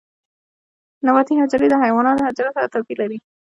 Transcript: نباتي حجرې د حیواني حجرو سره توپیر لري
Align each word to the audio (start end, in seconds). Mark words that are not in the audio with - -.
نباتي 1.05 1.33
حجرې 1.41 1.67
د 1.69 1.73
حیواني 1.83 2.21
حجرو 2.27 2.55
سره 2.55 2.71
توپیر 2.73 2.97
لري 3.01 3.17